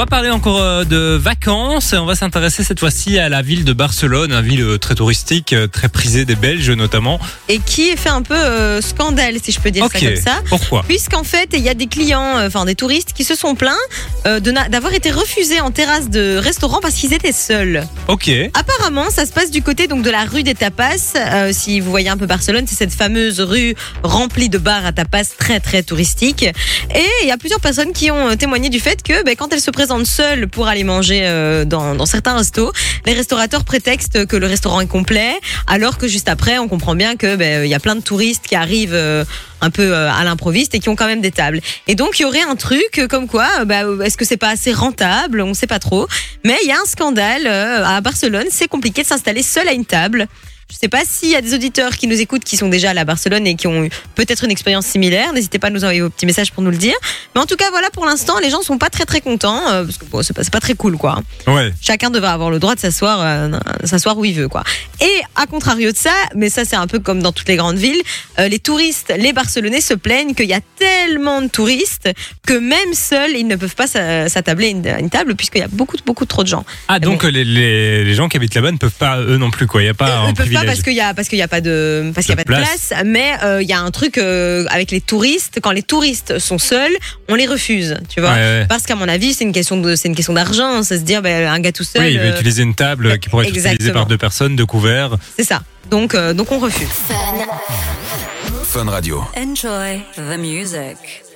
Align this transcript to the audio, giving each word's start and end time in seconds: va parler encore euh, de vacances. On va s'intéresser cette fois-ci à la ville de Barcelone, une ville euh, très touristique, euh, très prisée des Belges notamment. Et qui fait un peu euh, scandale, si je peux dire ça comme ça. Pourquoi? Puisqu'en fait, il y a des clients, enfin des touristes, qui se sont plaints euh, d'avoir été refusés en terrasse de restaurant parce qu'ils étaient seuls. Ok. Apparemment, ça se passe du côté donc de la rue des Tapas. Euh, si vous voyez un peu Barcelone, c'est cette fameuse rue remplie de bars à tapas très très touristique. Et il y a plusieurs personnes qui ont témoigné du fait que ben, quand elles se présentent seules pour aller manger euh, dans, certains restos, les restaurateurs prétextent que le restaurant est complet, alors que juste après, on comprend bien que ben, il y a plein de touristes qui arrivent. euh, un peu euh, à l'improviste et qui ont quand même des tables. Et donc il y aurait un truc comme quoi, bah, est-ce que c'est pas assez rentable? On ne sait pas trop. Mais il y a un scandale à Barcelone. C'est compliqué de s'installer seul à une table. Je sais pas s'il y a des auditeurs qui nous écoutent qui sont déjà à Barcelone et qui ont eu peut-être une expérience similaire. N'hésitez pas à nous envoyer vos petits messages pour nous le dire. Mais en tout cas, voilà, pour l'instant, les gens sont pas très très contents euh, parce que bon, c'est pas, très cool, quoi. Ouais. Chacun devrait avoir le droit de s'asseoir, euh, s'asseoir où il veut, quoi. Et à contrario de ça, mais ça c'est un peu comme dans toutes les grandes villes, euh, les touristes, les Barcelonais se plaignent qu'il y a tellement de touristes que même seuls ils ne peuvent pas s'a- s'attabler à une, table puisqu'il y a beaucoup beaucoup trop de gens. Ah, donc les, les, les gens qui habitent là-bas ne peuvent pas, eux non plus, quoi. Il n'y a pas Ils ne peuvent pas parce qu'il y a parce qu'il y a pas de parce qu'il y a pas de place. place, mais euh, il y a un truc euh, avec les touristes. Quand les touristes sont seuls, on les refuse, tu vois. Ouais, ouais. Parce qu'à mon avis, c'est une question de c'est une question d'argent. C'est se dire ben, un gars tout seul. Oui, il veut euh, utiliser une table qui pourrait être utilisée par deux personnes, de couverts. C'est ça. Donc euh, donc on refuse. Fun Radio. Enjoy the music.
va 0.00 0.06
parler 0.06 0.30
encore 0.30 0.62
euh, 0.62 0.84
de 0.84 1.18
vacances. 1.20 1.92
On 1.92 2.06
va 2.06 2.14
s'intéresser 2.14 2.64
cette 2.64 2.80
fois-ci 2.80 3.18
à 3.18 3.28
la 3.28 3.42
ville 3.42 3.66
de 3.66 3.74
Barcelone, 3.74 4.32
une 4.32 4.40
ville 4.40 4.62
euh, 4.62 4.78
très 4.78 4.94
touristique, 4.94 5.52
euh, 5.52 5.66
très 5.66 5.90
prisée 5.90 6.24
des 6.24 6.36
Belges 6.36 6.70
notamment. 6.70 7.20
Et 7.50 7.58
qui 7.58 7.94
fait 7.98 8.08
un 8.08 8.22
peu 8.22 8.34
euh, 8.34 8.80
scandale, 8.80 9.34
si 9.42 9.52
je 9.52 9.60
peux 9.60 9.70
dire 9.70 9.86
ça 9.92 10.00
comme 10.00 10.16
ça. 10.16 10.40
Pourquoi? 10.48 10.84
Puisqu'en 10.88 11.22
fait, 11.22 11.50
il 11.52 11.60
y 11.60 11.68
a 11.68 11.74
des 11.74 11.86
clients, 11.86 12.46
enfin 12.46 12.64
des 12.64 12.76
touristes, 12.76 13.12
qui 13.12 13.24
se 13.24 13.34
sont 13.34 13.54
plaints 13.54 13.74
euh, 14.26 14.40
d'avoir 14.40 14.94
été 14.94 15.10
refusés 15.10 15.60
en 15.60 15.70
terrasse 15.70 16.08
de 16.08 16.38
restaurant 16.38 16.78
parce 16.80 16.94
qu'ils 16.94 17.12
étaient 17.12 17.30
seuls. 17.32 17.86
Ok. 18.08 18.30
Apparemment, 18.54 19.10
ça 19.10 19.26
se 19.26 19.32
passe 19.32 19.50
du 19.50 19.60
côté 19.60 19.86
donc 19.86 20.02
de 20.02 20.10
la 20.10 20.24
rue 20.24 20.44
des 20.44 20.54
Tapas. 20.54 21.12
Euh, 21.16 21.50
si 21.52 21.78
vous 21.78 21.90
voyez 21.90 22.08
un 22.08 22.16
peu 22.16 22.24
Barcelone, 22.24 22.64
c'est 22.66 22.76
cette 22.76 22.94
fameuse 22.94 23.40
rue 23.40 23.74
remplie 24.02 24.48
de 24.48 24.56
bars 24.56 24.86
à 24.86 24.92
tapas 24.92 25.24
très 25.38 25.60
très 25.60 25.82
touristique. 25.82 26.44
Et 26.94 27.06
il 27.22 27.28
y 27.28 27.32
a 27.32 27.36
plusieurs 27.36 27.60
personnes 27.60 27.92
qui 27.92 28.10
ont 28.10 28.34
témoigné 28.36 28.70
du 28.70 28.80
fait 28.80 29.02
que 29.02 29.22
ben, 29.24 29.36
quand 29.36 29.52
elles 29.52 29.60
se 29.60 29.70
présentent 29.70 29.89
seules 30.04 30.48
pour 30.48 30.68
aller 30.68 30.84
manger 30.84 31.22
euh, 31.24 31.64
dans, 31.64 32.06
certains 32.06 32.36
restos, 32.36 32.72
les 33.06 33.12
restaurateurs 33.12 33.64
prétextent 33.64 34.26
que 34.26 34.36
le 34.36 34.46
restaurant 34.46 34.80
est 34.80 34.86
complet, 34.86 35.38
alors 35.66 35.98
que 35.98 36.08
juste 36.08 36.28
après, 36.28 36.58
on 36.58 36.68
comprend 36.68 36.94
bien 36.94 37.16
que 37.16 37.36
ben, 37.36 37.64
il 37.64 37.70
y 37.70 37.74
a 37.74 37.80
plein 37.80 37.96
de 37.96 38.00
touristes 38.00 38.46
qui 38.46 38.54
arrivent. 38.54 38.94
euh, 38.94 39.24
un 39.62 39.68
peu 39.68 39.92
euh, 39.92 40.10
à 40.10 40.24
l'improviste 40.24 40.74
et 40.74 40.78
qui 40.78 40.88
ont 40.88 40.96
quand 40.96 41.06
même 41.06 41.20
des 41.20 41.32
tables. 41.32 41.60
Et 41.86 41.94
donc 41.94 42.18
il 42.18 42.22
y 42.22 42.24
aurait 42.24 42.40
un 42.40 42.56
truc 42.56 43.02
comme 43.10 43.28
quoi, 43.28 43.66
bah, 43.66 43.82
est-ce 44.02 44.16
que 44.16 44.24
c'est 44.24 44.38
pas 44.38 44.48
assez 44.48 44.72
rentable? 44.72 45.42
On 45.42 45.48
ne 45.48 45.52
sait 45.52 45.66
pas 45.66 45.78
trop. 45.78 46.08
Mais 46.46 46.56
il 46.62 46.68
y 46.68 46.72
a 46.72 46.80
un 46.80 46.86
scandale 46.86 47.46
à 47.46 48.00
Barcelone. 48.00 48.46
C'est 48.50 48.68
compliqué 48.68 49.02
de 49.02 49.06
s'installer 49.06 49.42
seul 49.42 49.68
à 49.68 49.72
une 49.72 49.84
table. 49.84 50.28
Je 50.70 50.76
sais 50.76 50.88
pas 50.88 51.02
s'il 51.04 51.30
y 51.30 51.34
a 51.34 51.40
des 51.40 51.52
auditeurs 51.52 51.96
qui 51.96 52.06
nous 52.06 52.20
écoutent 52.20 52.44
qui 52.44 52.56
sont 52.56 52.68
déjà 52.68 52.90
à 52.90 53.04
Barcelone 53.04 53.44
et 53.46 53.56
qui 53.56 53.66
ont 53.66 53.84
eu 53.84 53.90
peut-être 54.14 54.44
une 54.44 54.52
expérience 54.52 54.86
similaire. 54.86 55.32
N'hésitez 55.32 55.58
pas 55.58 55.66
à 55.66 55.70
nous 55.70 55.82
envoyer 55.82 56.00
vos 56.00 56.10
petits 56.10 56.26
messages 56.26 56.52
pour 56.52 56.62
nous 56.62 56.70
le 56.70 56.76
dire. 56.76 56.94
Mais 57.34 57.40
en 57.40 57.46
tout 57.46 57.56
cas, 57.56 57.70
voilà, 57.70 57.90
pour 57.90 58.06
l'instant, 58.06 58.38
les 58.38 58.50
gens 58.50 58.62
sont 58.62 58.78
pas 58.78 58.88
très 58.88 59.04
très 59.04 59.20
contents 59.20 59.68
euh, 59.68 59.84
parce 59.84 59.98
que 59.98 60.04
bon, 60.04 60.22
c'est 60.22 60.50
pas, 60.50 60.60
très 60.60 60.74
cool, 60.74 60.96
quoi. 60.96 61.22
Ouais. 61.48 61.72
Chacun 61.80 62.10
devrait 62.10 62.30
avoir 62.30 62.50
le 62.50 62.60
droit 62.60 62.76
de 62.76 62.80
s'asseoir, 62.80 63.20
euh, 63.20 63.58
s'asseoir 63.84 64.16
où 64.16 64.24
il 64.24 64.34
veut, 64.34 64.48
quoi. 64.48 64.62
Et 65.00 65.22
à 65.36 65.46
contrario 65.46 65.92
de 65.92 65.96
ça, 65.96 66.12
mais 66.34 66.50
ça 66.50 66.64
c'est 66.64 66.76
un 66.76 66.86
peu 66.86 66.98
comme 66.98 67.22
dans 67.22 67.32
toutes 67.32 67.48
les 67.48 67.56
grandes 67.56 67.78
villes, 67.78 68.00
euh, 68.38 68.48
les 68.48 68.58
touristes, 68.58 69.12
les 69.16 69.32
Barcelonais 69.32 69.80
se 69.80 69.94
plaignent 69.94 70.34
qu'il 70.34 70.48
y 70.48 70.52
a 70.52 70.60
tellement 70.78 71.40
de 71.40 71.48
touristes 71.48 72.08
que 72.46 72.52
même 72.52 72.92
seuls 72.92 73.30
ils 73.36 73.46
ne 73.46 73.56
peuvent 73.56 73.74
pas 73.74 73.86
s'a- 73.86 74.28
s'attabler 74.28 74.76
à 74.86 74.98
une, 75.00 75.10
table 75.10 75.34
puisqu'il 75.34 75.60
y 75.60 75.64
a 75.64 75.68
beaucoup 75.68 75.96
beaucoup 76.04 76.26
trop 76.26 76.42
de 76.42 76.48
gens. 76.48 76.64
Ah, 76.88 76.98
donc 76.98 77.24
les, 77.24 77.44
les, 77.44 78.04
les 78.04 78.14
gens 78.14 78.28
qui 78.28 78.36
habitent 78.36 78.54
là-bas 78.54 78.72
ne 78.72 78.76
peuvent 78.76 78.90
pas, 78.92 79.18
eux 79.18 79.38
non 79.38 79.50
plus, 79.50 79.66
quoi. 79.66 79.80
Il 79.80 79.84
n'y 79.84 79.90
a 79.90 79.94
pas 79.94 80.24
Ils 80.26 80.30
ne 80.30 80.36
peuvent 80.36 80.52
pas 80.52 80.64
parce 80.64 80.82
qu'il 80.82 80.92
y 80.94 81.00
a 81.00 81.14
parce 81.14 81.28
qu'il 81.28 81.38
y 81.38 81.42
a 81.42 81.48
pas 81.48 81.60
de 81.60 82.12
parce 82.14 82.26
qu'il 82.26 82.36
y 82.36 82.40
a 82.40 82.44
pas 82.44 82.52
de 82.52 82.58
place. 82.58 82.88
place, 82.88 83.02
mais 83.06 83.32
euh, 83.42 83.62
il 83.62 83.68
y 83.68 83.72
a 83.72 83.80
un 83.80 83.90
truc 83.90 84.18
euh, 84.18 84.66
avec 84.70 84.90
les 84.90 85.00
touristes. 85.00 85.60
Quand 85.62 85.72
les 85.72 85.82
touristes 85.82 86.38
sont 86.38 86.58
seuls, 86.58 86.92
on 87.28 87.34
les 87.34 87.46
refuse, 87.46 87.96
tu 88.08 88.20
vois. 88.20 88.32
Ouais, 88.32 88.36
ouais. 88.36 88.66
Parce 88.68 88.82
qu'à 88.84 88.96
mon 88.96 89.08
avis, 89.08 89.32
c'est 89.32 89.44
une 89.44 89.52
question 89.52 89.78
de 89.78 89.96
c'est 89.96 90.08
une 90.08 90.14
question 90.14 90.34
d'argent. 90.34 90.82
C'est 90.82 90.98
se 90.98 91.02
dire 91.04 91.22
ben, 91.22 91.48
un 91.48 91.60
gars 91.60 91.72
tout 91.72 91.84
seul. 91.84 92.02
Oui, 92.02 92.12
il 92.12 92.18
veut 92.18 92.26
euh, 92.26 92.34
utiliser 92.34 92.62
une 92.62 92.74
table 92.74 93.18
qui 93.18 93.28
pourrait 93.28 93.46
être 93.46 93.56
utilisée 93.56 93.92
par 93.92 94.06
deux 94.06 94.18
personnes, 94.18 94.56
de 94.56 94.64
couverts. 94.64 94.89
C'est 95.36 95.44
ça. 95.44 95.60
Donc 95.90 96.14
euh, 96.14 96.32
donc 96.32 96.50
on 96.52 96.58
refuse. 96.58 96.88
Fun 98.64 98.88
Radio. 98.88 99.24
Enjoy 99.36 100.02
the 100.16 100.38
music. 100.38 101.29